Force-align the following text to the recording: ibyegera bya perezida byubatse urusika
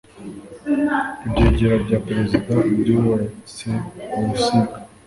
ibyegera 1.31 1.75
bya 1.85 1.97
perezida 2.07 2.51
byubatse 2.79 3.69
urusika 4.17 4.77